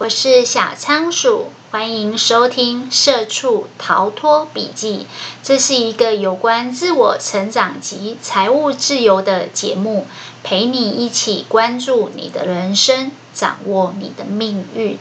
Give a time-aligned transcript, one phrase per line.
[0.00, 5.06] 我是小仓鼠，欢迎收听《社畜逃脱笔记》。
[5.42, 10.06] 这是一个有关自我成长及财务自由的节目，
[10.42, 14.98] 陪你一起关注你的人生，掌握你的命运。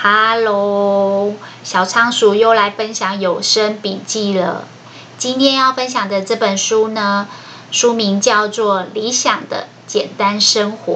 [0.00, 4.64] Hello，小仓鼠又来分享有声笔记了。
[5.18, 7.28] 今天要分享的这本书呢，
[7.70, 10.94] 书名叫做《理想的简单生活》。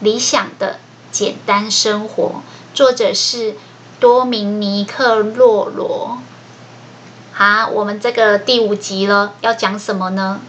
[0.00, 0.80] 理想的
[1.12, 2.42] 简单生活。
[2.72, 3.54] 作者是
[3.98, 6.18] 多明尼克·洛罗。
[7.32, 10.40] 好，我们这个第五集了，要讲什么呢？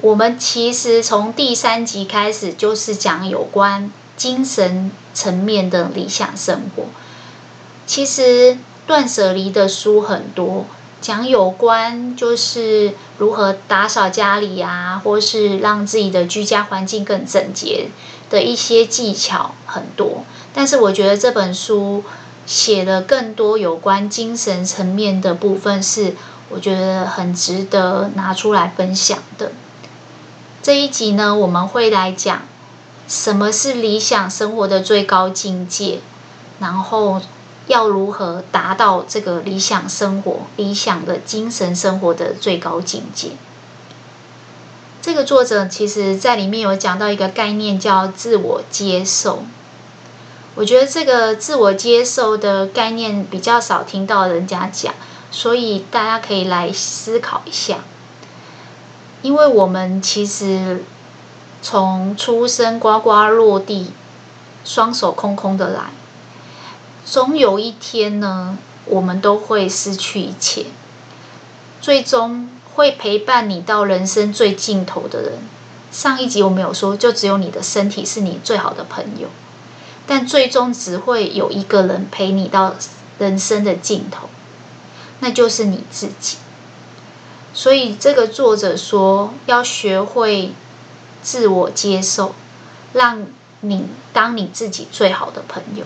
[0.00, 6.84] 我们其实从第三集开始就是讲有关精神层面的理想生活。
[7.86, 10.66] 其实断舍离的书很多，
[11.00, 17.88] 讲有关就是如何打扫家里啊，或是让自己的居家环境更整洁
[18.32, 20.24] 的一些技巧很多。
[20.52, 22.02] 但是我觉得这本书
[22.46, 26.16] 写的更多有关精神层面的部分，是
[26.48, 29.52] 我觉得很值得拿出来分享的。
[30.62, 32.42] 这一集呢，我们会来讲
[33.06, 36.00] 什么是理想生活的最高境界，
[36.58, 37.20] 然后
[37.66, 43.30] 要如何达到这个理想生活、理想的精神生活的最高境界。
[45.12, 49.42] 这个作者其实在里面有讲到一个概念，叫自我接受。
[50.54, 54.94] 我觉得这个自我接受的概念比较少听到人家讲，
[55.30, 57.80] 所以大家可以来思考一下。
[59.20, 60.82] 因为我们其实
[61.60, 63.90] 从出生呱呱落地，
[64.64, 65.90] 双手空空的来，
[67.04, 70.64] 总有一天呢，我们都会失去一切。
[71.82, 75.32] 最终会陪伴你到人生最尽头的人，
[75.90, 79.28] 上一集我没有说，就只有你的身体是你最好的朋友。
[80.04, 82.74] 但最终只会有一个人陪你到
[83.18, 84.28] 人生的尽头，
[85.20, 86.38] 那就是你自己。
[87.54, 90.52] 所以这个作者说，要学会
[91.22, 92.34] 自我接受，
[92.92, 93.26] 让
[93.60, 95.84] 你当你自己最好的朋友。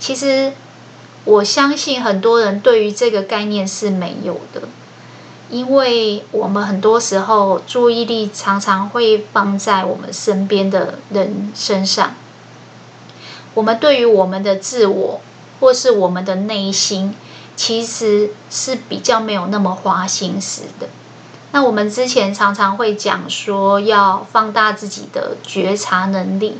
[0.00, 0.54] 其实
[1.24, 4.62] 我相信很多人对于这个概念是没有的，
[5.52, 12.14] 因为我们很多时候注意力常常会放在我们身边的人身上。
[13.52, 15.20] 我们对于我们的自我，
[15.60, 17.14] 或是我们的内心，
[17.54, 20.88] 其实是比较没有那么花心思的。
[21.50, 26.56] 那我们之前常常会讲说，要放大自己的觉察能力，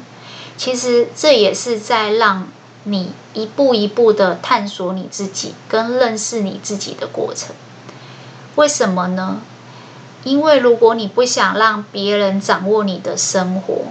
[0.58, 2.46] 其实这也是在让
[2.84, 7.56] 你一步一步的探索你自己，跟认识你自己的过程。
[8.56, 9.40] 为什么呢？
[10.24, 13.86] 因为如果你不想让别人掌握你的生活，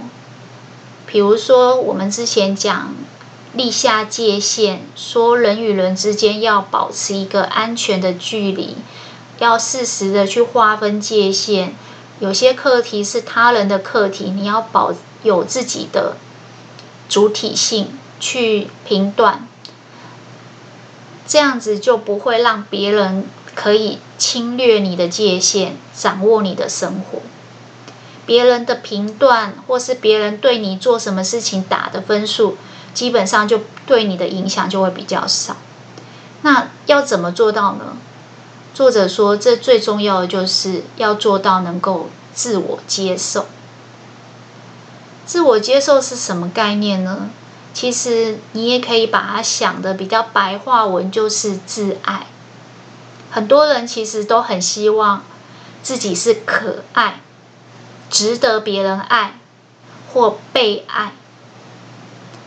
[1.06, 2.94] 比如说，我们之前讲
[3.52, 8.76] 立下界限，说人与人之间要保持一个安全的距离，
[9.38, 11.74] 要适时的去划分界限。
[12.20, 16.16] 有些课题是他人的课题，你要保有自己的
[17.08, 17.90] 主体性
[18.20, 19.46] 去评断，
[21.26, 27.20] 这样子就不会让别人可以侵略你的界限，掌握你的生活。
[28.24, 32.56] 别人的评断，或是别人对你做什么事情打的分数，
[32.94, 35.56] 基本上就对你的影响就会比较少。
[36.42, 37.96] 那要怎么做到呢？
[38.74, 43.46] 作者说，这最重要的就是要做到能够自我接受。
[45.26, 47.30] 自我接受是什么概念呢？
[47.74, 52.26] 其实你也可以把它想的比较白话文，就是自爱。
[53.32, 55.24] 很多人其实都很希望
[55.82, 57.18] 自己是可爱。
[58.10, 59.38] 值得别人爱
[60.12, 61.12] 或被爱，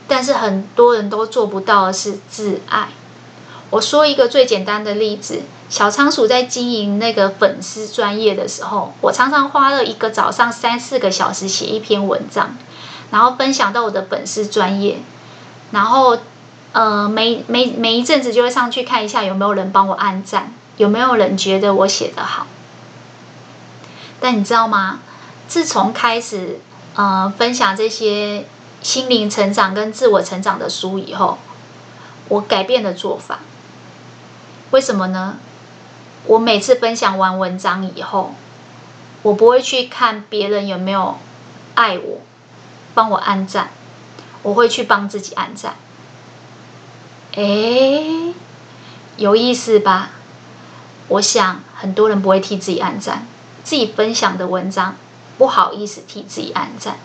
[0.07, 2.89] 但是很多人都做不到的是自爱。
[3.71, 12.55] 我说一个最简单的例子：小仓鼠在经营那个粉丝专业的时候，我常常花了一个早上三四个小时写一篇文章，
[13.09, 14.99] 然后分享到我的粉丝专业，
[15.71, 16.19] 然后
[16.73, 22.47] 呃每每每一阵子就会上去看一下有没有人帮我按赞，有没有人觉得我写的好。
[24.19, 24.99] 但你知道吗？
[25.47, 26.59] 自从开始
[26.95, 28.47] 呃分享这些
[28.81, 31.37] 心灵成长跟自我成长的书以后，
[32.29, 33.39] 我改变了做法。
[34.71, 35.37] 为什么呢？
[36.25, 38.33] 我每次分享完文章以后，
[39.21, 41.17] 我不会去看别人有没有
[41.75, 42.21] 爱我，
[42.95, 43.69] 帮我按赞，
[44.41, 45.75] 我会去帮自己按赞。
[47.33, 48.33] 诶，
[49.17, 50.09] 有意思吧？
[51.07, 53.27] 我想很多人不会替自己按赞，
[53.63, 54.95] 自己分享的文章。
[55.37, 56.97] 不好意思替自己按赞，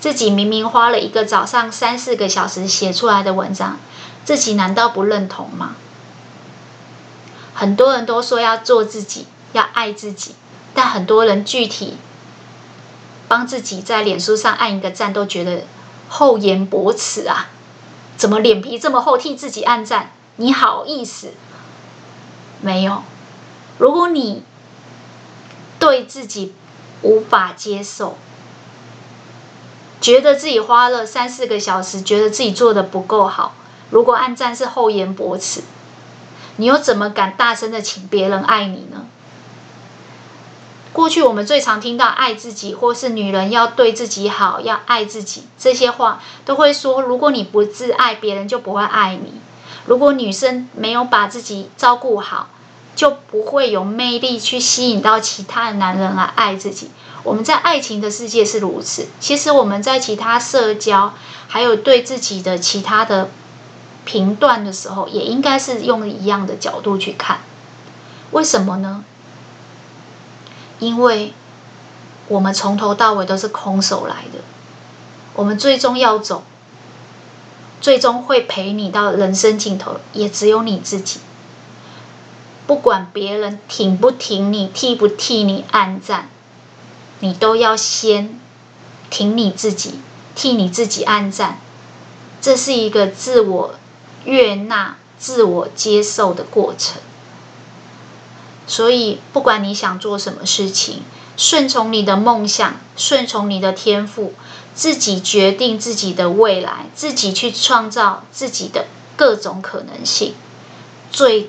[0.00, 3.78] 自己明明花了一个早上三四个小时写出来的文章，
[4.24, 5.76] 自己难道不认同吗？
[7.54, 10.34] 很多人都说要做自己，要爱自己，
[10.74, 11.96] 但很多人具体
[13.28, 15.62] 帮自己在脸书上按一个赞，都觉得
[16.08, 17.50] 厚颜薄耻啊！
[18.16, 20.10] 怎么脸皮这么厚，替自己按赞？
[20.34, 21.34] 你好意思？
[22.60, 23.04] 没有。
[23.78, 24.42] 如果你
[25.78, 26.54] 对自己
[27.02, 28.16] 无法接受，
[30.00, 33.54] 觉得自己花了三四个小时，觉得自己做的不够好。
[33.90, 35.62] 如果按赞是厚颜薄耻，
[36.56, 39.06] 你又怎么敢大声的请别人爱你呢？
[40.92, 49.32] 过去我们最常听到爱自己，或是女人要对自己好，要爱自己这些话，都会说：如果你不自爱，别人就不会爱你；
[49.84, 52.48] 如果女生没有把自己照顾好，
[52.96, 56.90] 就不会有魅力去吸引到其他的男人来爱自己。
[57.22, 61.14] 我们在爱情的世界是如此，其实我们在其他社交，
[61.46, 63.28] 还有对自己的其他的。
[64.08, 67.40] 评断的时候，也应该是用一样的角度去看。
[68.30, 69.04] 为什么呢？
[70.78, 71.34] 因为
[72.28, 74.38] 我们从头到尾都是空手来的，
[75.34, 76.44] 我们最终要走，
[77.80, 81.18] 最终会陪你到人生尽头，也只有你自己。
[82.66, 86.28] 不管别人挺不挺你，替不替你按赞，
[87.20, 88.40] 你都要先
[89.10, 90.00] 挺你自己，
[90.34, 91.58] 替你自己按赞。
[92.40, 93.74] 这是一个自我。
[94.24, 97.00] 悦纳、自我接受的过程，
[98.66, 101.04] 所以不管你想做什么事情，
[101.36, 104.34] 顺从你的梦想，顺从你的天赋，
[104.74, 108.86] 自己决定自己的未来，自己去创造自己的
[109.16, 110.34] 各种可能性。
[111.12, 111.48] 最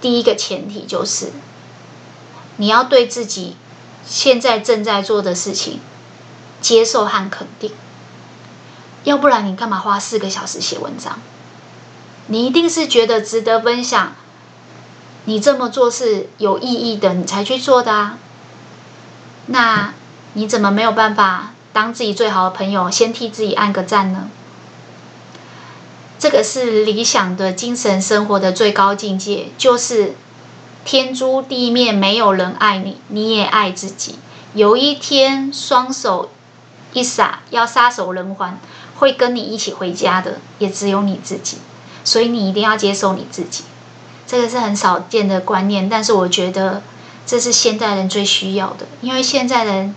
[0.00, 1.32] 第一个前提就是，
[2.56, 3.56] 你要对自己
[4.06, 5.80] 现在正在做的事情
[6.60, 7.72] 接受和肯定，
[9.04, 11.18] 要不然你干嘛花四个小时写文章？
[12.28, 14.14] 你一定是觉得值得分享，
[15.26, 18.18] 你这么做是有意义的，你才去做的啊。
[19.46, 19.94] 那
[20.32, 24.28] 你怎么没有办法当自己最好的朋友，先替自己按个赞呢？
[26.26, 30.16] 这个是理想的精神生活的最高境界，就是
[30.84, 34.16] 天诛地灭，没有人爱你，你也爱自己。
[34.52, 36.30] 有一天双手
[36.92, 38.58] 一撒，要撒手人寰，
[38.96, 41.58] 会跟你一起回家的，也只有你自己。
[42.02, 43.62] 所以你一定要接受你自己，
[44.26, 46.82] 这个是很少见的观念，但是我觉得
[47.24, 49.94] 这是现代人最需要的，因为现在人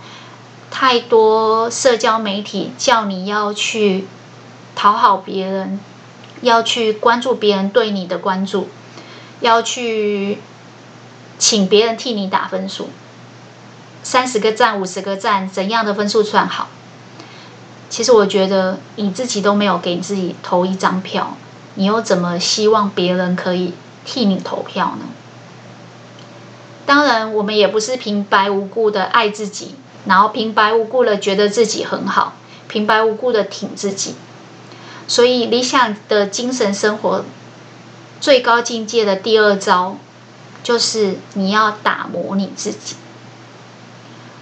[0.70, 4.06] 太多社交媒体叫你要去
[4.76, 5.80] 讨好别人，
[6.42, 8.68] 要去关注别人对你的关注，
[9.40, 10.38] 要去
[11.38, 12.90] 请别人替你打分数，
[14.02, 16.68] 三十个赞、五十个赞，怎样的分数算好？
[17.88, 21.36] 其实我觉得你自己都没有给自己投一张票。
[21.74, 23.72] 你又怎么希望别人可以
[24.04, 25.06] 替你投票呢？
[26.84, 32.34] 当然，我们也不是平白无故的爱自己，然后平白无故的觉得自己很好，
[32.66, 34.16] 平白无故的挺自己。
[35.10, 37.24] 所以，理想的精神生活
[38.20, 39.96] 最高境界的第二招，
[40.62, 42.94] 就是你要打磨你自己。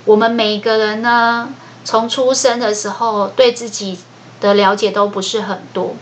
[0.05, 1.55] 我们每个人呢，
[1.87, 3.99] 从出生的时候对自己
[4.43, 5.97] 的了解都不是很多。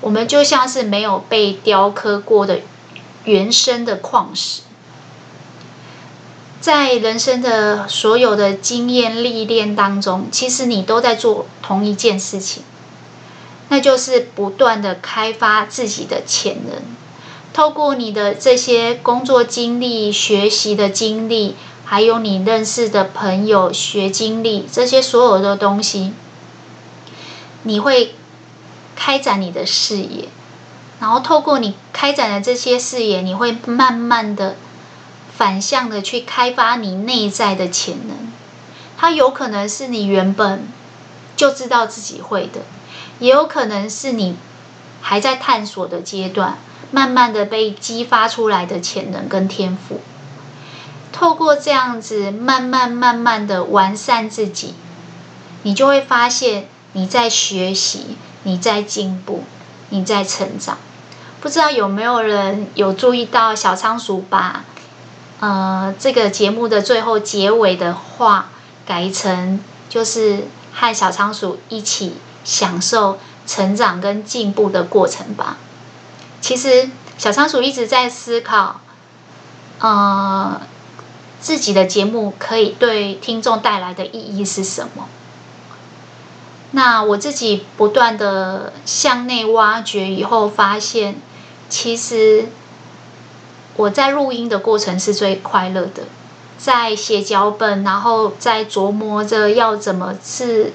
[0.00, 2.60] 我们就像是没有被雕刻过的
[3.24, 4.62] 原生的矿石，
[6.62, 12.62] 在人生的所有的经验历练当中，其实你都在做同一件事情，
[13.68, 16.82] 那就是不断的开发自己的潜能。
[17.52, 26.12] 透过你的这些工作经历、学习的经历，还有你认识的朋友学经历，这些所有的东西，
[27.62, 28.14] 你会。
[28.98, 30.30] 开展你的视野，
[30.98, 34.56] 然后透过你开展的这些视野，你会慢慢的
[35.36, 38.32] 反向的去开发你内在的潜能。
[38.96, 40.66] 它有可能是你原本
[41.36, 42.62] 就知道自己会的，
[43.18, 44.36] 也有可能是你
[45.00, 46.58] 还在探索的阶段，
[46.90, 50.00] 慢慢的被激发出来的潜能跟天赋。
[51.12, 54.74] 透过这样子慢慢慢慢的完善自己，
[55.62, 58.16] 你就会发现你在学习。
[58.42, 59.42] 你在进步，
[59.88, 60.78] 你在成长，
[61.40, 64.62] 不知道有没有人有注意到小仓鼠把，
[65.40, 68.50] 呃，这个节目的最后结尾的话
[68.86, 69.58] 改成，
[69.88, 72.14] 就是和小仓鼠一起
[72.46, 75.58] 享受成长跟进步的过程吧。
[76.40, 76.88] 其实
[77.18, 78.80] 小仓鼠一直在思考，
[79.80, 80.60] 呃，
[81.40, 85.08] 自己的节目可以对听众带来的意义是什么。
[86.70, 91.16] 那我自己不断的向内挖掘以后，发现
[91.68, 92.46] 其实
[93.76, 96.04] 我在录音的过程是最快乐的，
[96.58, 100.72] 在写脚本，然后在琢磨着要怎么是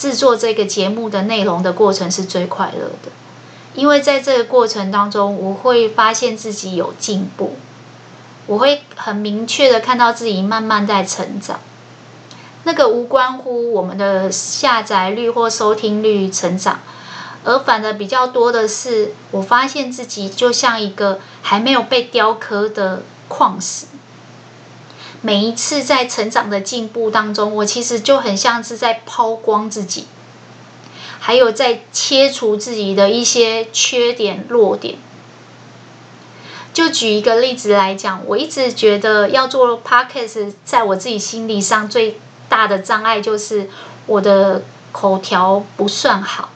[0.00, 3.12] 制作这个节目的内容的过程是最快乐的，
[3.74, 7.56] 因为在这个过程当中，我会发现自己有进步，
[8.46, 11.60] 我会很明确的看到自己慢慢在成长。
[12.64, 16.80] 那个无关乎我们的下载率或收听率成长，
[17.44, 23.84] 而反的比较多的是，我发现自己就像一个还没有被雕刻的矿石。
[25.22, 30.06] 每一次在成长的进步当中，我其实就很像是在抛光自己，
[31.18, 34.96] 还有在切除自己的一些缺点弱点。
[36.72, 43.68] 就举一个例子来讲，我一直觉得要做 Podcast，在我自己心理上最大的障碍就是
[44.06, 44.62] 我的
[44.92, 46.50] 口条不算好，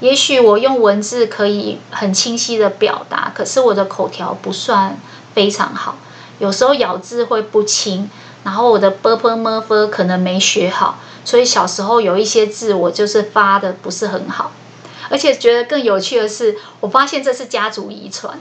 [0.00, 4.98] 也许我用文字可以很清晰的表达，可是我的口条不算
[5.34, 5.96] 非常好，
[6.38, 8.10] 有时候咬字会不清
[8.44, 14.52] 然后我的 bpmf 可能没学好所以小时候有一些字我就是发的不是很好
[15.10, 18.38] 而且觉得更有趣的是我发现这是家族遗传。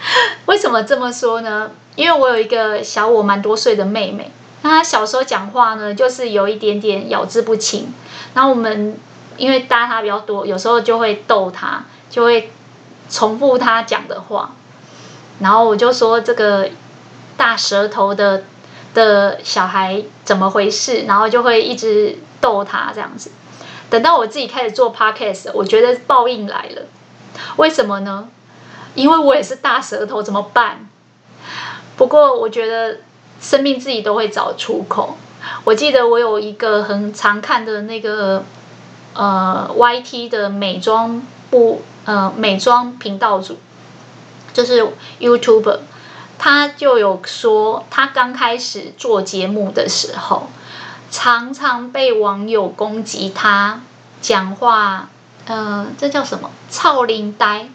[0.46, 1.70] 为什么这么说呢？
[1.94, 4.30] 因为我有一个小我蛮多岁的妹妹
[4.62, 7.92] 那她小时候讲话呢就是有一点点咬字不清
[8.34, 8.98] 然后我们
[9.36, 12.50] 因为搭她比较多有时候就会逗她就会
[13.10, 14.54] 重复她讲的话
[15.40, 16.68] 然后我就说这个
[17.40, 18.44] 大舌头的
[18.92, 21.04] 的小孩怎么回事？
[21.06, 23.30] 然后就会一直逗他这样子。
[23.88, 26.82] 等到我自己开始做 podcast，我觉得报应来了。
[27.56, 28.28] 为什么呢？
[28.94, 30.86] 因为我也是大舌头，怎么办？
[31.96, 32.98] 不过我觉得。
[33.42, 35.16] 生命自己都会找出口。
[35.64, 38.44] 我记得我有一个很常看的那个
[39.14, 43.56] 呃 YT 的美妆部呃美妆频道主，
[44.52, 44.86] 就是
[45.18, 45.78] YouTuber，
[46.40, 50.48] 他就有说他刚开始做节目的时候，
[51.10, 53.82] 常常被网友攻击他
[54.22, 55.10] 讲话，
[55.44, 56.50] 呃，这叫什么？
[56.70, 57.68] 臭奶呆，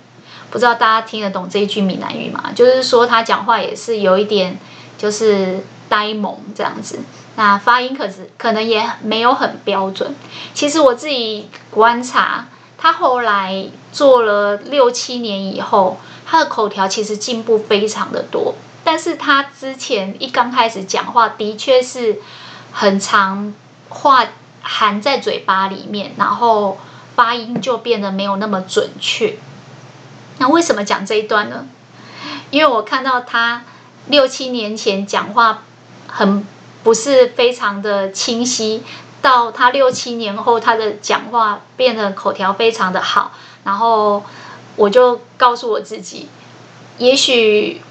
[0.50, 2.51] 不知道大家听得懂这一句闽南语吗？
[2.55, 4.57] 就是说他讲话也是有一点。
[4.98, 6.98] 就是呆萌这样子，
[7.36, 10.15] 那发音可是可能也没有很标准。
[10.53, 18.55] 其实我自己观察，他后来做了六七年以后，他的口条其实进步非常的多。
[18.84, 22.22] 但是他之前一刚开始讲话，的确是
[22.72, 23.53] 很长
[23.89, 24.25] 话
[24.62, 26.77] 含在嘴巴里面，然后
[27.15, 29.38] 发音就变得没有那么准确。
[30.39, 31.67] 那为什么讲这一段呢？
[32.50, 33.63] 因为我看到他。
[34.08, 35.63] 六七年前讲话
[36.05, 36.46] 很
[36.84, 38.84] 不是非常的清晰，
[39.20, 43.32] 到他六七年后，他的讲话变得口条非常的好，
[43.63, 44.24] 然后
[44.75, 46.29] 我就告诉我自己，
[46.98, 47.82] 也许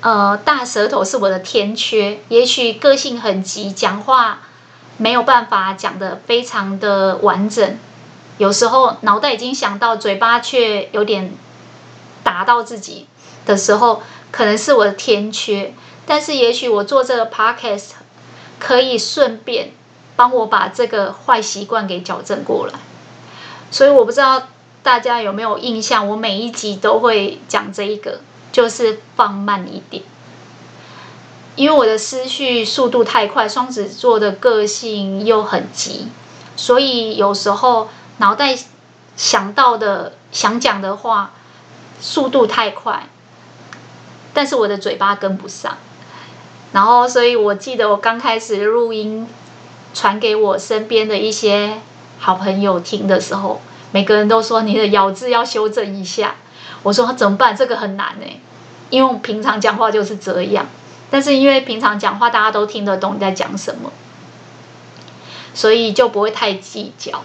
[0.00, 4.40] 呃大舌头是我的天缺，也许个性很急，讲话
[4.96, 7.78] 没有办法讲得非常的完整，
[8.38, 11.32] 有时候脑袋已经想到，嘴巴却有点
[12.22, 13.06] 打到自己
[13.46, 14.02] 的时候。
[14.30, 15.72] 可能是我的天缺，
[16.04, 17.92] 但是也许我做这个 podcast
[18.60, 19.70] 可以顺便
[20.16, 22.78] 帮我把这个坏习惯给矫正过来。
[23.70, 24.48] 所以我不知道
[24.82, 28.20] 大家有没有印象，我每一集都会讲这一个，
[28.52, 30.02] 就是放慢一点，
[31.56, 36.08] 因为我的思绪速度太快，双子座的个性又很急，
[36.56, 38.56] 所以有时候脑袋
[39.16, 41.32] 想到的、想讲的话
[42.00, 43.08] 速度太快。
[44.32, 45.76] 但是我的嘴巴跟不上，
[46.72, 49.26] 然后，所以我记得我刚开始录音，
[49.94, 51.80] 传给我身边的一些
[52.20, 56.34] 好朋友听的时候，每个人都说你的咬字要修正一下。
[56.82, 57.56] 我说怎么办？
[57.56, 58.26] 这个很难呢，
[58.90, 60.66] 因为我平常讲话就是这样。
[61.10, 63.90] 但是因为平常讲话大家都听得懂你在讲什么，
[65.54, 67.22] 所以就不会太计较。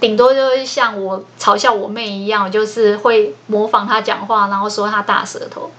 [0.00, 5.70] 顶多就是像我嘲笑我妹一样，就是会模仿她讲话，然后说她大舌头。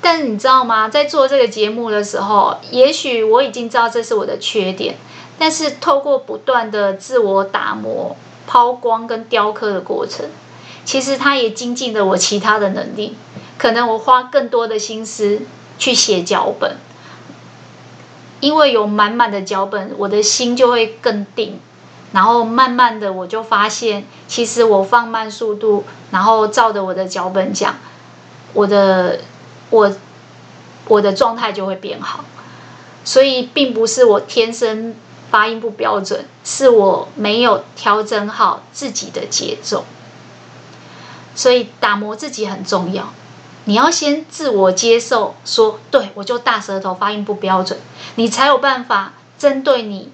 [0.00, 0.88] 但是你知道吗？
[0.88, 4.96] 在做这个节目的时候，也许我已经知道这是我的缺点，
[5.38, 8.16] 但是透过不断的自我打磨、
[8.50, 10.26] 抛光跟雕刻的过程，
[10.84, 13.14] 其实它也精进了我其他的能力。
[13.56, 15.42] 可能我花更多的心思
[15.78, 16.78] 去写脚本，
[18.40, 21.60] 因为有满满的脚本，我的心就会更定。
[22.10, 27.76] 然后慢慢的，我就发现，其实我放慢速度，然后照着我的脚本讲，
[28.54, 29.20] 我的。
[29.70, 29.94] 我
[30.88, 32.24] 我的状态就会变好，
[33.04, 34.96] 所以并不是我天生
[35.30, 39.84] 发音不标准，是我没有调整好自己的节奏。
[41.34, 43.12] 所以打磨自己很重要，
[43.64, 47.78] 你要先自我接受，说对，我就大舌头，发音不标准，
[48.16, 50.10] 你才有办法针对你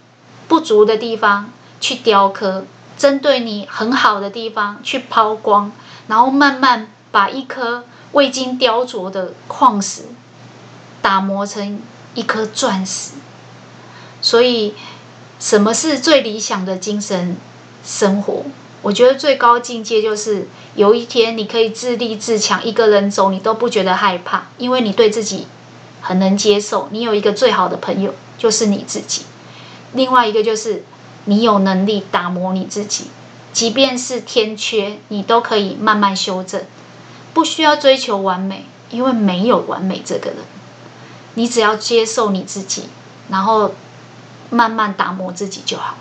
[0.47, 2.65] 不足的地方去雕刻，
[2.99, 5.73] 针对你很好的地方去抛光，
[6.07, 10.03] 然后慢慢把一颗未经雕琢的矿石
[11.01, 11.81] 打磨成
[12.15, 13.15] 一颗钻石。
[14.21, 14.75] 所以，
[15.39, 17.37] 什么是最理想的精神
[17.85, 18.43] 生活？
[18.83, 25.47] 我觉得最高境界就是有一天你可以自立自强，一个人走你都不觉得害怕，因为你对自己
[26.01, 26.89] 很能接受。
[26.91, 29.23] 你有一个最好的朋友就是你自己，
[29.93, 30.85] 另外一个就是
[31.25, 33.11] 你有能力打磨你自己，
[33.53, 36.63] 即便是天缺，你都可以慢慢修正，
[37.35, 40.39] 不需要追求完美，因为没有完美这个人，
[41.35, 42.85] 你只要接受你自己，
[43.29, 43.75] 然后。
[44.57, 45.99] 慢慢打磨自己就好。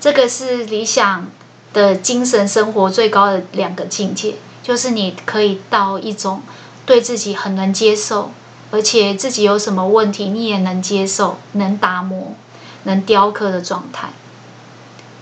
[0.00, 1.28] 这个是理想
[1.72, 6.42] 的精神生活最高的两个境界，就是你可以到一种
[6.84, 8.32] 对自己很能接受，
[8.72, 12.34] 而且自己有什么问题你也能接受、能打磨、
[12.82, 14.08] 能雕刻的状态。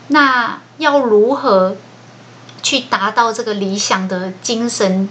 [0.08, 1.76] 那要如何
[2.62, 5.08] 去达到这个理想的精神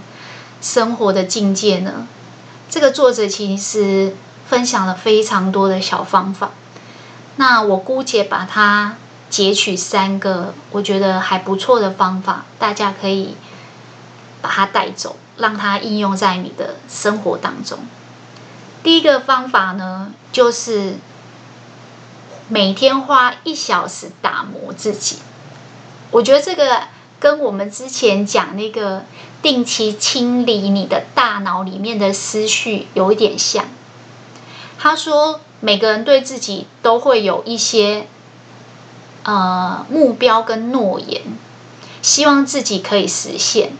[0.61, 2.07] 生活的境界呢？
[2.69, 4.15] 这个作者其实
[4.47, 6.51] 分享了非常多的小方法。
[7.39, 8.97] 那我姑且把它
[9.29, 13.37] 截取三个我觉得还不错的方法，大家可以
[14.41, 17.79] 把它带走，让它应用在你的生活当中。
[18.83, 20.95] 第一个方法呢，就是
[22.49, 25.19] 每天花一小时打磨自己。
[26.11, 26.81] 我觉得这个
[27.21, 29.05] 跟我们之前讲那个
[29.41, 33.63] 定期清理你的大脑里面的思绪有一点像。
[34.77, 35.39] 他说。
[35.61, 38.07] 每个人对自己都会有一些
[39.23, 41.23] 呃目标跟诺言，
[42.01, 43.73] 希望自己可以实现。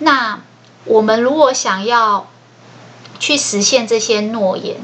[0.00, 0.40] 那
[0.84, 2.26] 我们如果想要
[3.20, 4.78] 去实现这些诺言，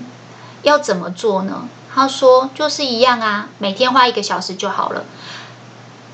[0.63, 1.69] 要怎么做呢？
[1.93, 5.05] 他说就是一样啊，每天花一个小时就好了，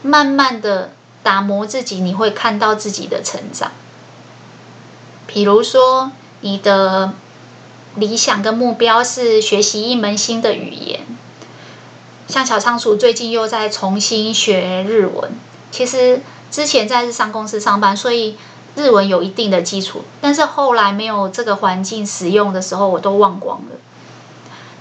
[0.03, 3.73] 慢慢的打磨自己，你会看到自己的成长。
[5.27, 7.13] 比如说你的。
[7.97, 11.01] 理想跟目标是学习一门新的语言，
[12.27, 15.31] 像小仓鼠最近又在重新学日文。
[15.71, 18.37] 其实之前在日商公司上班，所以
[18.77, 23.77] 日文有一定的基础，但是后来没有这个环境使用的时候，我都忘光了。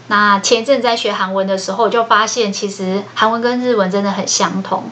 [0.07, 4.85] 那前阵在学韩文的时候，就发现其实韩文跟日文真的很相同，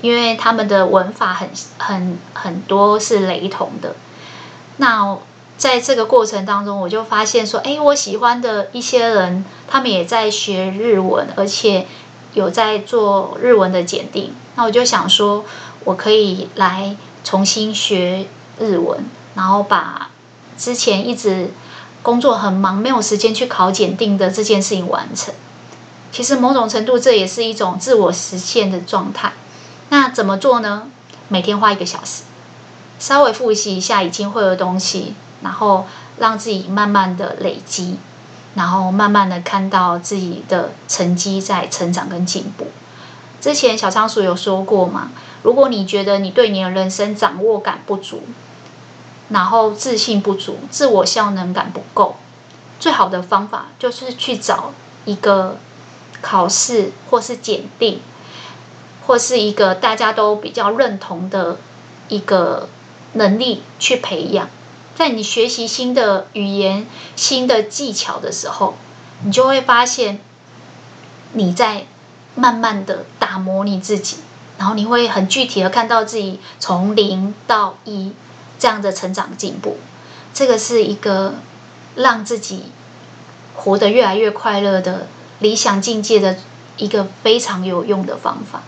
[0.00, 3.94] 因为他们的文法很很很多是雷同的。
[4.78, 5.16] 那
[5.56, 11.86] 在这个过程当中，我就发现说，哎，我喜欢的一些人，他们也在学日文，而且
[12.34, 14.34] 有在做日文的检定。
[14.56, 15.44] 那我就想说，
[15.84, 18.26] 我可以来重新学
[18.58, 20.10] 日文，然后把
[20.58, 21.50] 之前一直
[22.02, 25.32] 工作很忙，没有时间去考检定的这件事情完成。
[26.12, 29.32] 其实某种程度，这也是一种自我实现的状态。
[29.88, 30.88] 那怎么做呢？
[31.28, 32.24] 每天花一个小时，
[32.98, 35.14] 稍微复习一下已经会的东西。
[35.44, 35.86] 然后
[36.18, 37.98] 让自己慢慢的累积，
[38.54, 42.66] 然后慢慢的看到自己的成绩在成长跟进步。
[43.40, 45.10] 之前小仓鼠有说过嘛，
[45.42, 48.22] 如果你觉得你对你的人生掌握感不足，
[49.28, 52.16] 然后自信不足，自我效能感不够，
[52.80, 54.72] 最好的方法就是去找
[55.04, 55.58] 一个
[56.22, 58.00] 考试或是检定，
[59.06, 61.58] 或是一个大家都比较认同的
[62.08, 62.70] 一个
[63.12, 64.48] 能力去培养。
[64.96, 68.76] 在你学习新的语言、新的技巧的时候，
[69.24, 70.20] 你就会发现
[71.32, 71.86] 你在
[72.36, 74.18] 慢慢的打磨你自己，
[74.56, 78.12] 然后你会很具体的看到自己从零到一
[78.58, 79.78] 这样的成长进步。
[80.32, 81.34] 这个是一个
[81.96, 82.66] 让自己
[83.56, 85.08] 活得越来越快乐的
[85.40, 86.36] 理想境界的
[86.76, 88.62] 一个非常有用的方法。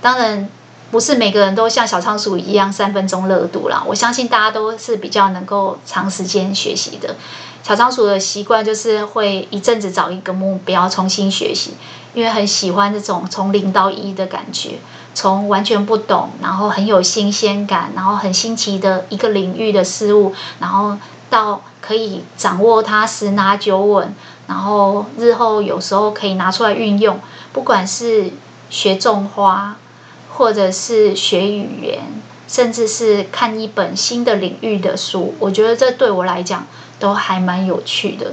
[0.00, 0.48] 当然。
[0.90, 7.14] 不是每个人都像小仓鼠一样三分钟热度啦，我相信大家都是比较能够长时间学习的。
[7.62, 11.74] 小仓鼠的习惯就是会一阵子找一个目标重新学习，
[12.14, 14.80] 因为很喜欢这种从零到一的感觉，
[15.14, 20.96] 从完全不懂，然后很有新鲜感，然后很新奇的一个领域的事物，然后
[21.28, 24.12] 到可以掌握它十拿九稳，
[24.48, 27.20] 然后日后有时候可以拿出来运用，
[27.52, 28.32] 不管是
[28.70, 29.76] 学种花。
[30.40, 32.00] 或者是学语言，
[32.48, 36.66] 甚至是看一本新的领域的书，我觉得这对我来讲
[36.98, 38.32] 都还蛮有趣的。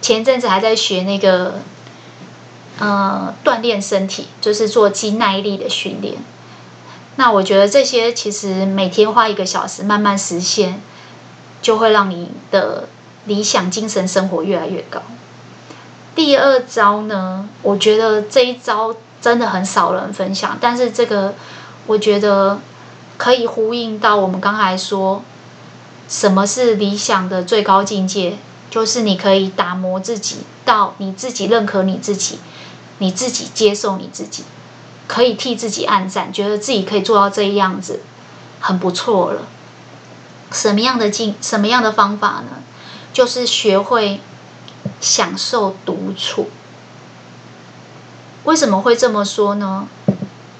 [0.00, 1.54] 前阵子还在学那个，
[2.78, 6.18] 呃，锻炼身体，就是做肌耐力的训练。
[7.16, 10.80] 那我觉得这些其实每天花一个小时慢慢实现，
[11.62, 12.88] 就会让你的
[13.24, 15.02] 理想精神生活越来越高。
[16.14, 21.32] 第二招呢，我觉得这一招真的很少人分享，但是这个
[21.86, 22.60] 我觉得
[23.16, 25.22] 可以呼应到我们刚才说，
[26.06, 28.36] 什么是理想的最高境界，
[28.68, 32.38] 就是你可以打磨自己到你自己认可你自己，
[32.98, 34.44] 你自己接受你自己。
[35.08, 38.00] 可以替自己暗赞，觉得自己可以做到这样子，
[38.60, 39.46] 很不错了。
[40.52, 42.62] 什么样的境，什么样的方法呢？
[43.14, 44.20] 就是学会
[45.00, 46.50] 享受独处。
[48.44, 49.88] 为什么会这么说呢？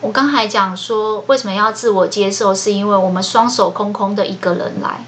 [0.01, 5.05] 我刚才讲说，为什么要自我接受，是因为我们双手空空的一个人来，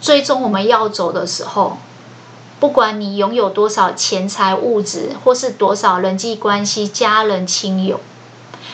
[0.00, 1.78] 最终我们要走的时候，
[2.60, 8.00] 不管你拥有多少钱财物质，或是多少人际关系、家人亲友。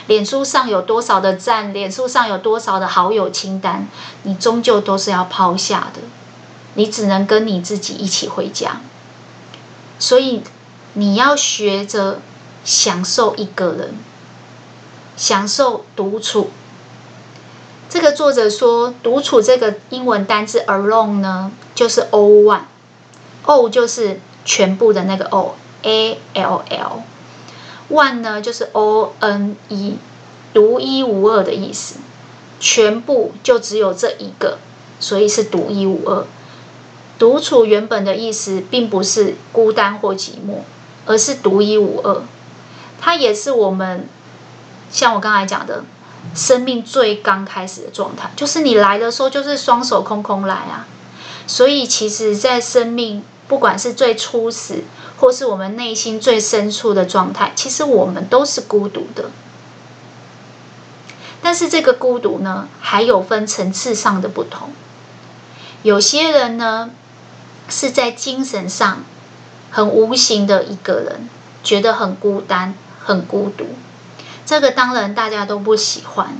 [0.06, 3.86] 脸书上有多少的赞，脸书上有多少的好友清单，
[4.24, 6.00] 你终究都是要抛下的。
[6.74, 8.80] 你只能跟你自己一起回家。
[9.98, 10.42] 所以
[10.94, 12.20] 你要学着
[12.64, 13.94] 享受一个人，
[15.16, 16.50] 享受独处。
[17.88, 27.02] 这个作者说，独处这个英文单字 alone 呢，就是 all one，all 就是全部的那个 o，a l l。
[27.90, 29.98] One 呢，就是 O N E，
[30.54, 31.96] 独一无二的意思，
[32.58, 34.56] 全部就只有这一个，
[34.98, 36.24] 所以是独一无二。
[37.18, 40.60] 独处原本的意思并不是孤单或寂寞，
[41.04, 42.22] 而是独一无二。
[43.04, 44.08] 它也是我们
[44.92, 45.84] 像我刚才讲的，
[46.36, 50.86] 生命最刚开始的状态，就是你来的时候就是双手空空来啊。
[51.48, 54.84] 所以其实，在生命不管是最初始，
[55.18, 59.32] 或是我们内心最深处的状态，其实我们都是孤独的。
[61.42, 64.70] 但是这个孤独呢，还有分层次上的不同。
[65.82, 66.90] 有些人呢，
[67.68, 69.04] 是在精神上
[69.72, 71.28] 很无形的一个人，
[71.64, 73.66] 觉得很孤单、很孤独。
[74.44, 76.36] 这个当然大家都不喜欢。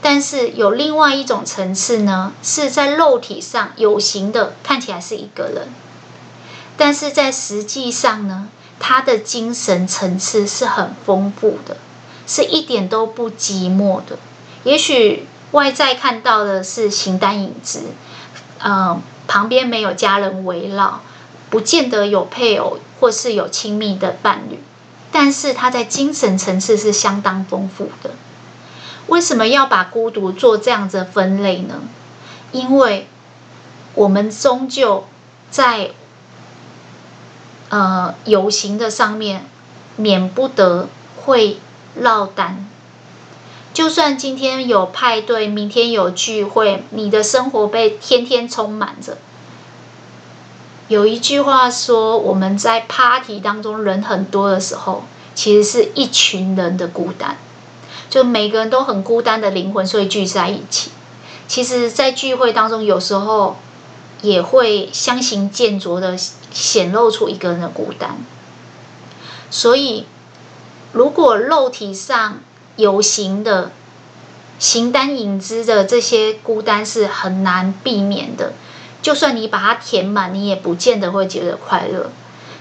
[0.00, 5.68] 但是有另外一种层次呢，是在肉体上有形的，看起来是一个人。
[6.76, 8.48] 但是在实际上呢，
[8.80, 11.76] 他的精神层次是很丰富的，
[12.26, 14.18] 是一点都不寂寞的。
[14.64, 17.80] 也许外在看到的是形单影只，
[18.58, 21.00] 嗯、呃，旁边没有家人围绕，
[21.48, 24.58] 不见得有配偶或是有亲密的伴侣，
[25.12, 28.10] 但是他在精神层次是相当丰富的。
[29.06, 31.82] 为什么要把孤独做这样子分类呢？
[32.50, 33.06] 因为
[33.94, 35.06] 我们终究
[35.50, 35.92] 在。
[37.74, 39.46] 呃，有形的上面
[39.96, 41.58] 免不得会
[41.94, 42.68] 落单。
[43.72, 49.16] 就算今天有派对，明天有聚会，你的生活被天天充满着。
[50.92, 57.38] 有一句话说，我们在 party 当中人很多的时候，其实是一群人的孤单，
[58.10, 60.90] 就每个人都很孤单的灵魂，所以聚在一起。
[61.48, 63.56] 其实，在聚会当中，有时候
[64.20, 66.14] 也会相形见拙的。
[66.54, 68.18] 显露出一个人的孤单，
[69.50, 70.04] 所以
[70.92, 72.40] 如果肉体上
[72.76, 73.72] 有形的、
[74.58, 78.52] 形单影只的这些孤单是很难避免的，
[79.02, 82.10] 就算你把它填满，你也不见得会觉得快乐。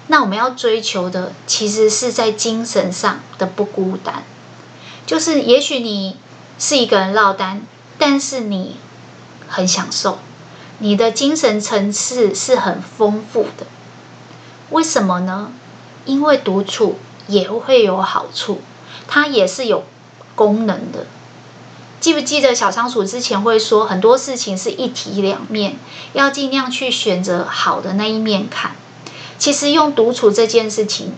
[0.07, 4.23] 那我们要追求的，其实是在精神上的不孤单，
[5.05, 6.17] 就是也许你
[6.59, 7.61] 是一个人落单，
[7.97, 8.77] 但是你
[9.47, 10.17] 很享受，
[10.79, 13.67] 你的精神层次是很丰富的。
[14.71, 15.53] 为什么呢？
[16.05, 18.61] 因为独处也会有好处，
[19.07, 19.83] 它也是有
[20.35, 21.05] 功能的。
[22.01, 25.77] 记不记得小仓鼠之前会说，很多事情是一体两面，
[26.13, 28.75] 要尽量去选择好的那一面看。
[29.37, 31.13] 其实用独处这件事情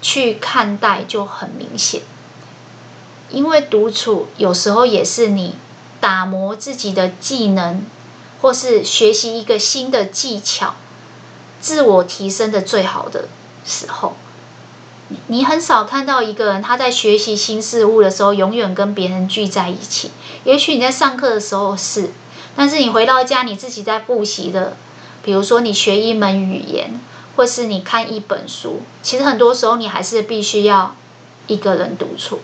[0.00, 2.00] 去看待就很明显，
[3.28, 5.56] 因为独处有时候也是你
[6.00, 7.84] 打磨自己的技能，
[8.40, 10.76] 或是学习一个新的技巧。
[11.60, 13.28] 自我提升的最好的
[13.66, 14.16] 时候，
[15.26, 20.10] 你很少看到一个人他在学习新事物的时候，永远跟别人聚在一起。
[20.44, 22.10] 也许你在上课的时候是，
[22.56, 24.76] 但是你回到家，你自己在复习的，
[25.22, 27.00] 比如说你学一门语言，
[27.36, 30.94] 或是你看一本书，其实很多时候你还是必须要
[31.46, 32.40] 一个人独处。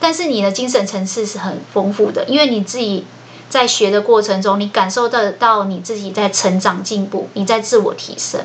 [0.00, 3.04] 但是你的精神层次是很丰富的，因为你自己。
[3.48, 8.40] 在学的过程中，你感受得到你自己在成长进步，你在自我提升。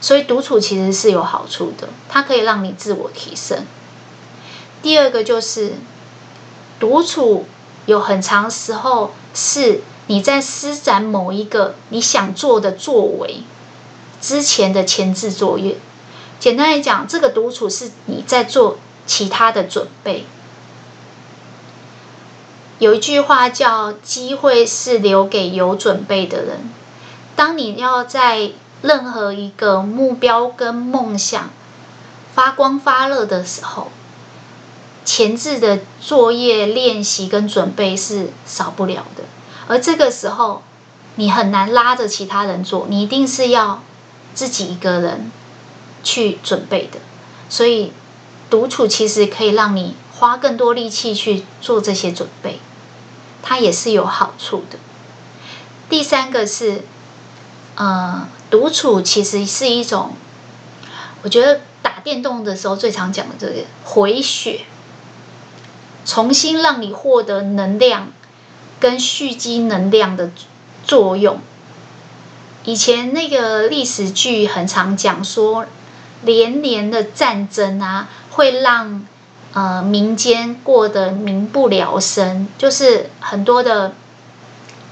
[0.00, 3.66] 所以独处其实是有好处的，它可以让你自我提升。
[4.82, 5.74] 第二个就是
[6.78, 7.46] 独处
[7.86, 13.42] 有很长时候是你在施展某一个你想做的作为
[14.20, 15.76] 之前的前置作业。
[16.38, 20.26] 简单来讲，这个独处是你在做其他的准备。
[22.78, 26.70] 有一句话叫“机会是留给有准备的人”。
[27.34, 28.50] 当你要在
[28.86, 31.50] 任何一个目标跟梦想
[32.34, 33.90] 发光发热的时候，
[35.04, 39.24] 前置的作业练习跟准备是少不了的。
[39.66, 40.62] 而这个时候，
[41.16, 43.82] 你很难拉着其他人做，你一定是要
[44.34, 45.32] 自己一个人
[46.04, 47.00] 去准备的。
[47.48, 47.92] 所以，
[48.48, 52.60] 独处其实可以让你花更多力气去做这些准备。
[53.42, 54.78] 它也是有好处的。
[55.88, 56.82] 第三个是，
[57.76, 60.12] 呃，独处其实是一种，
[61.22, 64.60] 我觉得打电动的时候最常讲的这个回血，
[66.04, 68.12] 重新让你获得能量
[68.78, 70.30] 跟蓄积能量的
[70.84, 71.40] 作用。
[72.64, 75.66] 以前那个历史剧很常讲说，
[76.22, 79.06] 连年的战争啊，会让。
[79.52, 83.94] 呃，民间过得民不聊生，就是很多的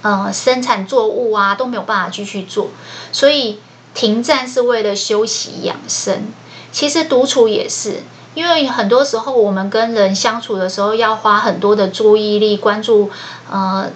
[0.05, 2.69] 呃生产作物啊都没有办法继续做，
[3.11, 3.59] 所以
[3.95, 6.29] 停战是为了休息养生。
[6.71, 8.03] 其实独处也是，
[8.35, 13.11] 因为很多时候我们跟人相处的时候，要花很多的注意力关注
[13.51, 13.90] 呃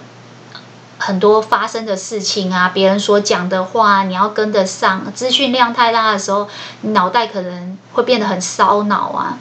[0.97, 5.13] 很多发生的事情啊，别人所讲的话，你要跟得上。
[5.13, 6.47] 资讯量太大的时候，
[6.81, 9.37] 你脑袋可能会变得很烧脑啊。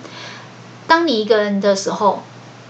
[0.87, 2.22] 当你一个人的时候，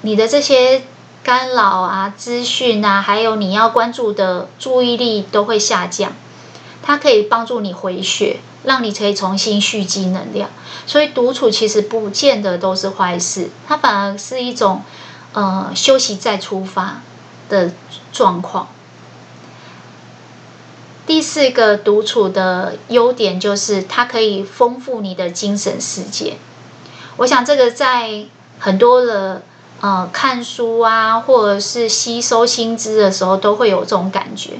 [0.02, 0.82] 你的这些
[1.28, 6.14] 干扰啊、资讯啊，还有你要关注的注意力都会下降。
[6.82, 10.48] 它可以帮助你回血，让你可以重新蓄积能量。
[10.86, 14.82] 所以独处其实不见得都是坏事，它反而是一种
[15.34, 17.02] 呃休息再出发
[17.50, 17.72] 的
[18.10, 18.68] 状况。
[21.06, 26.38] 第四个独处的优点就是它可以丰富你的精神世界。
[27.18, 28.24] 我想这个在
[28.58, 29.42] 很多的
[29.80, 34.54] 呃看书啊，或者是吸收新知的时候，都会有这种感觉。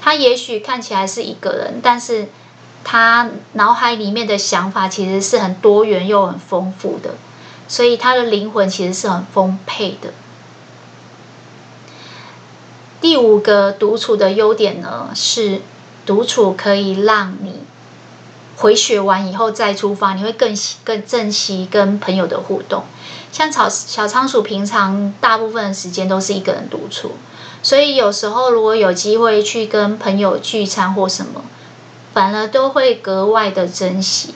[0.00, 2.28] 他也许看起来是一个人，但是
[2.84, 7.16] 他脑海里面的想法其实是很多元又很丰富的，
[7.68, 10.12] 所以他的灵魂其实是很丰沛的。
[13.00, 15.60] 第五个独处的优点呢，是
[16.06, 17.60] 独处可以让你。
[18.56, 22.84] 回血完以后再出发，你会更更珍惜跟朋友的互动。
[23.30, 27.12] 像草小仓鼠平常大部分的时间都是一个人独处，
[27.62, 31.42] 所以有时候如果有机会去跟朋友聚餐或什么，
[32.14, 34.34] 反而都会格外的珍惜，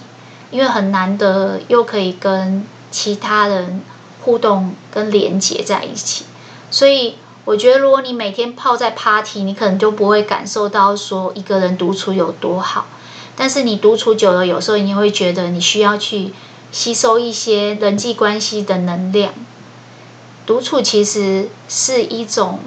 [0.51, 3.83] 因为很难得又可以跟其他人
[4.21, 6.27] 互动跟连接在一起。
[6.71, 12.87] 所以我觉得，如果你每天泡在 party，你可能就不会感受到说一个人独处有多好。
[13.41, 16.35] 但是你独处久了，有时候你会觉得你需要去
[16.73, 19.33] 吸收一些人际关系的能量。
[20.45, 22.61] 独处其实是一种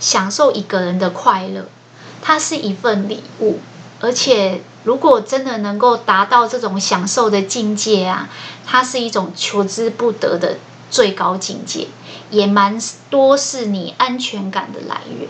[0.00, 1.68] 享受一个人的快乐，
[2.22, 3.58] 它是一份礼物。
[4.00, 8.30] 而且如果真的能够达到这种享受的境界啊，
[8.64, 10.56] 它是一种求之不得的
[10.90, 11.88] 最高境界，
[12.30, 15.28] 也蛮多是你安全感的来源。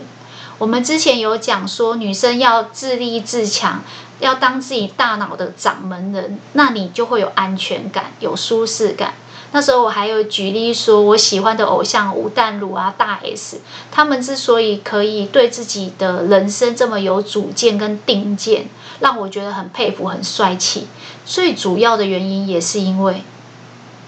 [0.57, 3.83] 我们之前有讲说，女生要自立自强，
[4.19, 9.13] 要当自己大脑的掌门人，那你就会有安全感，有舒适感。
[9.51, 18.67] 那时候我还有举例说，我喜欢的偶像吴淡如啊、大 S，他们之所以可以对自己的人生这么有主见跟定见，
[18.99, 20.87] 让我觉得很佩服、很帅气。
[21.25, 23.23] 最主要的原因也是因为，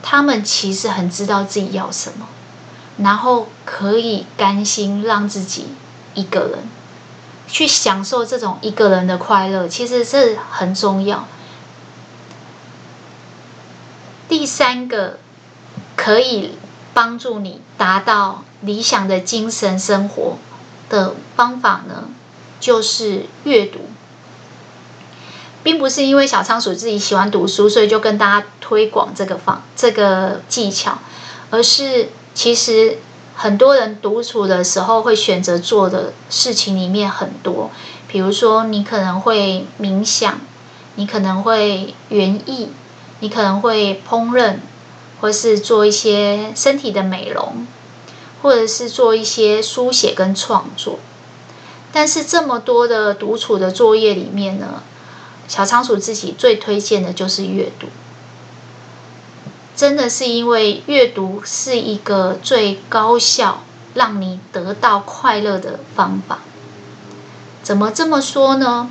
[0.02, 2.28] 他们其实很知道自己要什么，
[2.98, 5.68] 然后可以甘心让自己。
[6.14, 6.68] 一个人
[7.48, 11.28] 去享受这种一个人的快乐，其实是很重要。
[14.28, 15.20] 第三个
[15.96, 16.58] 可以
[16.94, 20.38] 帮助你达到理想的精神生活
[20.90, 22.10] 的方法呢，
[22.60, 23.80] 就是阅读，
[25.64, 31.00] 并不是因为小仓鼠自己喜欢读书，所以就跟大家推广这个方这个技巧，
[31.50, 32.98] 而是其实。
[33.40, 37.70] 很多人独处的时候会选择做的事情里面很多，
[38.08, 40.42] 比如说你可能会冥想，
[40.96, 42.70] 你可能会园艺，
[43.20, 44.56] 你可能会烹饪，
[45.22, 47.68] 或是做一些身体的美容，
[48.42, 50.98] 或者是做一些书写跟创作。
[51.94, 54.82] 但是这么多的独处的作业里面呢，
[55.48, 57.86] 小仓鼠自己最推荐的就是阅读。
[59.78, 63.64] 真的是因为阅读是一个最高效
[63.94, 66.40] 让你得到快乐的方法。
[67.62, 68.90] 怎么这么说呢？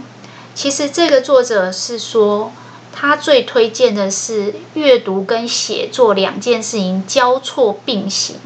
[0.55, 2.53] 其实这个作者是说，
[2.92, 8.37] 他最推荐的是阅读跟写作两件事情交错并行。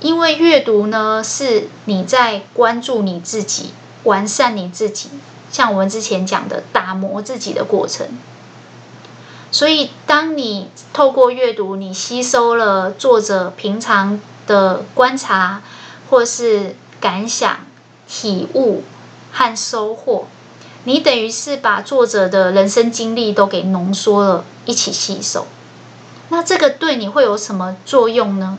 [0.00, 3.70] 因为阅读呢，是你在关注你自己、
[4.02, 5.10] 完善你自己，
[5.50, 8.08] 像我们之前讲的打磨自己的过程。
[9.52, 15.62] 所以，当你透过阅读，你吸收了作者平常的观察，
[16.10, 17.58] 或是感想、
[18.08, 18.82] 体悟
[19.32, 20.26] 和收获，
[20.84, 25.46] 你等于是把作者的人生经历都给浓缩了，一起吸收。
[26.28, 28.58] 那这个对你会有什么作用呢？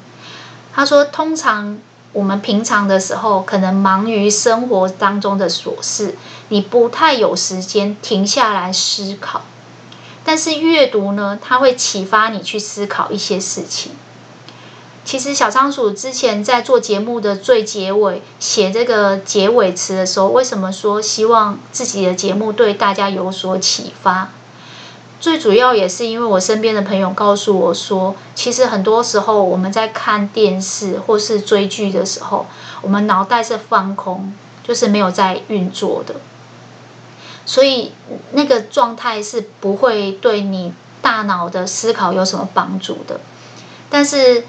[0.74, 1.78] 他说，通常
[2.14, 6.16] 我们平常的时候，可能忙于生活当中的琐事，
[6.48, 9.42] 你不太有时间停下来思考。
[10.28, 13.94] 但是阅读呢，它会启发你去思考一些事情。
[15.06, 24.32] 其实小仓鼠之前在做节目的最结尾写这个结尾词的时候，为什么说希望自己的节目对大家有所启发？
[25.22, 32.48] 最主要也是因为我身边的朋友告诉我说，其实很多时候我们在看电视或是追剧的时候，
[32.82, 36.16] 我们脑袋是放空，就是没有在运作的。
[37.48, 37.94] 所以
[38.34, 43.22] 那个状态是不会对你大脑的思考有什么帮助的。
[43.90, 44.44] 但是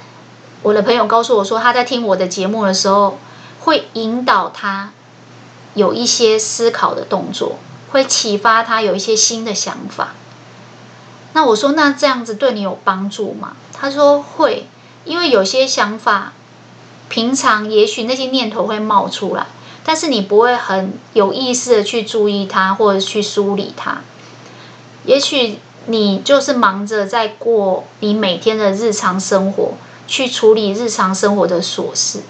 [0.63, 3.17] 我的朋友告诉我说，他在听我的节目的时候，
[3.61, 4.91] 会引导他
[5.75, 7.59] 有一些思考的动作，
[7.93, 10.09] 会启发他有一些新的想法。
[11.35, 13.57] 那我说，那这样子对你有帮助吗？
[13.73, 14.67] 他说会，
[15.05, 16.33] 因为有些想法，
[17.09, 19.47] 平常也许那些念头会冒出来。
[19.89, 24.03] 但是你不会很有意识的去注意它，或者去梳理它。
[25.07, 29.73] 也许你就是忙着在过你每天的日常生活，
[30.07, 32.21] 去处理日常生活的琐事。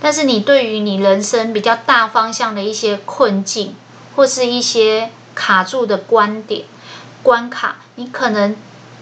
[0.00, 3.76] 但是你对于你人生比较大方向的一些困境，
[4.16, 6.64] 或是一些卡住的观点、
[7.22, 8.56] 关卡，你可能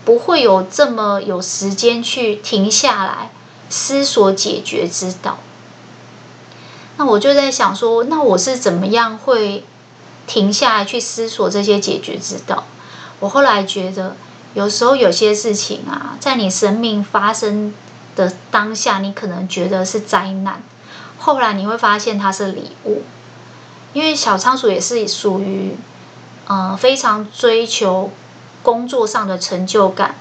[0.04, 3.30] 不会有这么有时间去停下来
[3.70, 5.38] 思索解决之道。
[7.06, 9.64] 我就在想说，那我是怎么样会
[10.26, 12.64] 停下来去思索这些解决之道？
[13.20, 14.16] 我后来觉得，
[14.54, 17.72] 有时候有些事情啊，在你生命发生
[18.16, 20.62] 的当下，你可能觉得是灾难，
[21.18, 23.02] 后来你会发现它是礼物。
[23.92, 25.76] 因为小仓鼠也是属于，
[26.46, 28.10] 呃，非常追求
[28.62, 30.16] 工作上的成就感、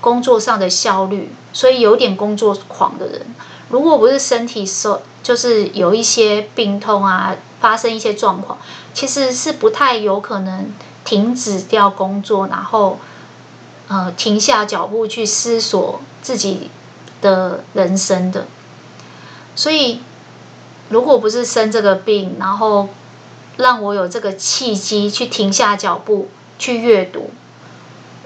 [0.00, 3.26] 工作上的效率，所以有点工作狂的人。
[3.70, 8.58] 如果不是身体受，就是有一些病痛啊，发生一些状况，
[8.94, 10.72] 其实是不太有可能
[11.04, 12.98] 停止掉工作，然后
[13.88, 16.70] 呃停下脚步去思索自己
[17.20, 18.46] 的人生的。
[19.54, 20.00] 所以，
[20.88, 22.88] 如果不是生这个病，然后
[23.56, 26.28] 让我有这个契机去停下脚步
[26.58, 27.30] 去阅读，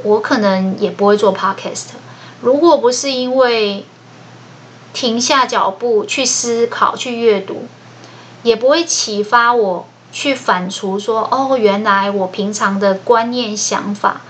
[0.04, 1.86] 我可能也不会做 podcast。
[2.42, 3.86] 如果不是因为
[4.92, 7.64] 停下脚步去思考、去阅读，
[8.42, 14.20] 也不会启发我去反刍说：“哦，原来我平常的观念、想法，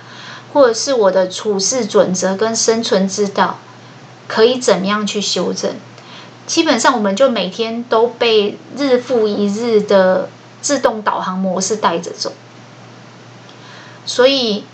[0.53, 3.59] 或者是我的处事准则跟生存之道，
[4.29, 5.73] 可以怎么样去修正？”
[6.47, 10.29] 基本上，我们就每天都被日复一日的
[10.61, 12.33] 自动导航模式带着走。
[14.05, 14.65] 所以，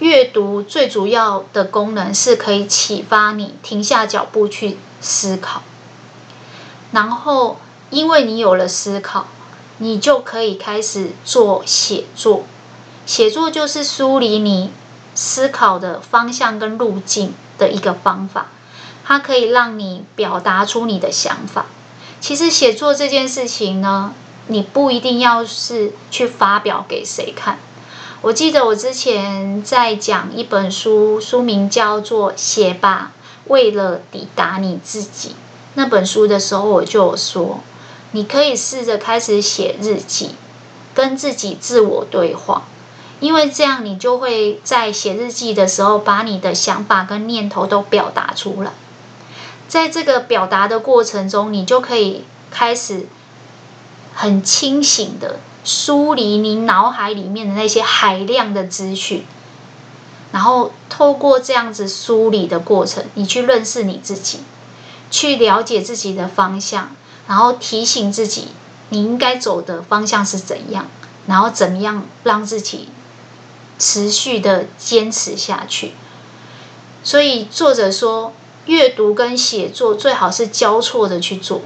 [0.00, 4.78] 阅读最主要的功能是可以启发你停下脚步去。
[5.00, 5.62] 思考，
[6.92, 7.58] 然后
[7.90, 9.26] 因为你有了思考，
[9.78, 12.44] 你就可以开始做写作。
[13.04, 14.72] 写作就是梳理你
[15.14, 18.46] 思考的方向跟路径的一个方法，
[19.04, 21.66] 它可以让你表达出你的想法。
[22.20, 24.12] 其实写作这件事情呢，
[24.48, 27.58] 你不一定要是去发表给谁看。
[28.22, 33.12] 我记得我之前在讲一本书，书名叫做《写吧》。
[33.48, 35.34] 为了抵达你自己
[35.74, 37.60] 那本书的时候，我就说，
[38.12, 40.30] 你可以试着开始写日记，
[40.94, 42.64] 跟自己自我对话，
[43.20, 48.72] 因为这样你就会在写日记的时候，把你的想法跟念头都表达出来。
[49.68, 53.06] 在这个表达的过程中，你就可以开始
[54.14, 59.24] 很清醒的梳理你脑海里面的那些海量的资讯。
[60.32, 64.40] 然后透过这样子梳理的过程，你去认识你自己，
[65.10, 66.90] 去了解自己的方向，
[67.28, 68.48] 然后提醒自己
[68.90, 70.86] 你应该走的方向是怎样，
[71.26, 72.88] 然后怎么样让自己
[73.78, 75.92] 持续的坚持下去。
[77.02, 78.32] 所以作者说，
[78.66, 81.62] 阅读跟写作最好是交错的去做，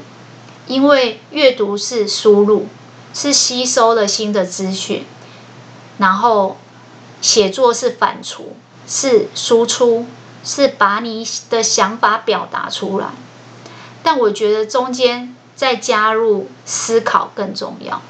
[0.67, 2.67] 因为阅读是输入，
[3.15, 5.07] 是吸收了新的资讯，
[5.97, 6.59] 然后
[7.21, 8.43] 写作是反刍，
[8.87, 10.07] 是输出，
[10.45, 13.09] 是把你的想法表达出来。
[14.03, 18.01] 但我觉得中间再加入思考更重要，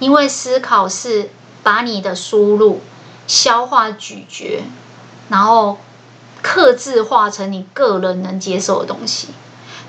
[0.00, 1.30] 因为思考是
[1.62, 2.80] 把你的输入
[3.26, 4.64] 消化咀嚼，
[5.28, 5.78] 然后
[6.42, 9.28] 客制化成你个人能接受的东西，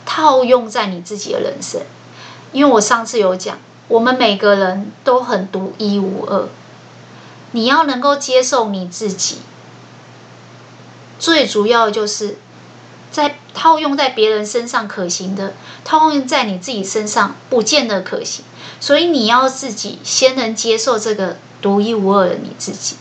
[0.05, 1.81] 套用在你自己的人生。
[2.51, 6.47] 因为我上次有讲，我们每个人都很独一无二，
[7.55, 9.37] 你要能够接受你自己，
[11.17, 12.37] 最主要就是
[13.09, 13.37] 在。
[13.57, 15.53] 套用在别人身上可行的，
[15.85, 18.43] 套用在你自己身上不见得可行。
[18.81, 22.97] 所以你要自己先能接受这个独一无二的你自己，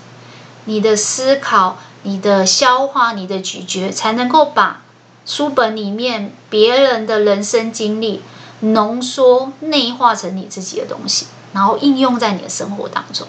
[0.67, 4.83] 你的思考、你的消化、你的咀嚼，才能够把
[5.27, 8.23] 书本里面别人的人生经历
[8.61, 13.27] 浓缩、内化成你自己的东西，然后应用在你的生活当中。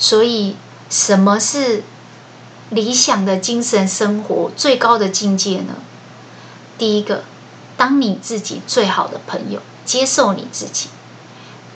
[0.00, 0.56] 所以，
[0.88, 1.84] 什么是？
[2.72, 5.74] 理想的精神生活最高的境界呢？
[6.78, 7.24] 第一个，
[7.76, 10.86] 当你自己最好的朋友，接受你自己；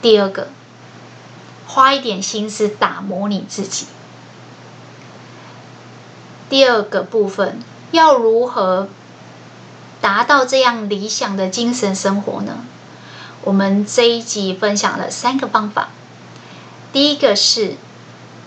[0.01, 0.47] 第二个，
[1.67, 3.87] 花一点心思打磨你自己。
[6.49, 7.59] 第二个部分，
[7.91, 8.87] 要如何
[9.99, 12.59] 达到这样理想的精神生活呢？
[13.43, 15.89] 我们这一集分享了三个方法。
[16.93, 17.75] 第一个是。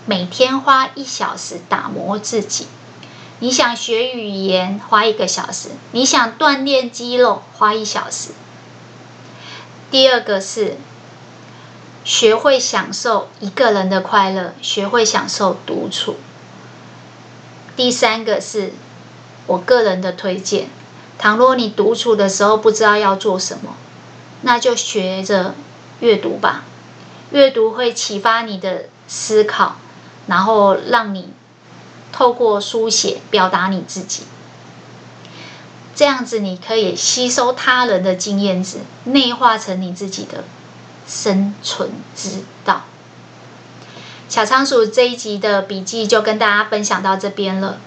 [0.09, 2.65] 每天花一小时打磨自己。
[3.37, 8.31] 你想学语言，花一个小时；你想锻炼肌肉，花一小时。
[9.91, 10.77] 第二个是
[12.03, 16.15] 学会享受一个人的快乐，学会享受独处。
[17.75, 18.73] 第三个是
[19.45, 20.69] 我个人的推荐：
[21.19, 23.75] 倘若你独处的时候不知道要做什么，
[24.41, 25.53] 那就学着
[25.99, 26.63] 阅读吧。
[27.29, 29.75] 阅读会启发你的思考。
[30.29, 31.33] 然后让你
[32.11, 34.23] 透过书写表达你自己，
[35.95, 40.43] 这样子你可以吸收他人的经验值，内化成你自己的
[41.07, 42.83] 生存之道。
[44.27, 47.79] 小仓鼠这一集的笔记就跟大家分享到这边了，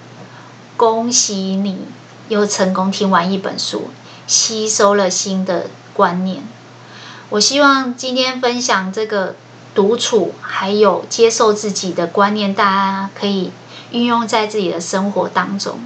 [0.76, 1.86] 恭喜你
[2.28, 3.90] 又成功听完一本书，
[4.26, 6.43] 吸收了新的观念。
[7.28, 9.36] 我希望今天分享这个。
[9.74, 13.52] 独处还有接受自己的观念，大家可以
[13.90, 15.80] 运用在自己的生活当中。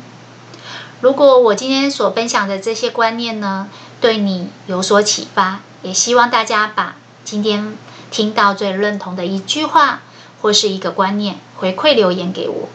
[1.01, 3.69] 如果我今天所分享的这些观念呢，
[4.01, 7.77] 对你有所启发，也希望大家把今天
[8.11, 10.01] 听到最认同的一句话
[10.41, 12.69] 或是一个观念回馈留言给我，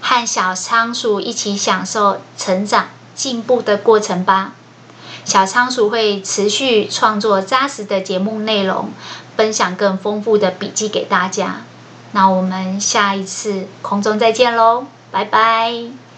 [0.00, 4.52] 和小仓鼠一起享受成长进步的过程吧。
[5.24, 8.90] 小仓鼠会持续创作扎实的节目内容，
[9.40, 11.62] 分享更丰富的笔记给大家。
[12.12, 16.09] 那我们下一次空中再见喽，拜拜。